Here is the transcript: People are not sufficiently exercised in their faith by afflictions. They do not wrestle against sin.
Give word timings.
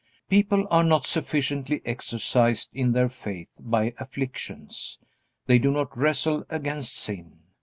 People 0.29 0.65
are 0.71 0.83
not 0.83 1.05
sufficiently 1.05 1.79
exercised 1.85 2.71
in 2.75 2.93
their 2.93 3.07
faith 3.07 3.49
by 3.59 3.93
afflictions. 3.99 4.97
They 5.45 5.59
do 5.59 5.69
not 5.69 5.95
wrestle 5.95 6.43
against 6.49 6.95
sin. 6.95 7.37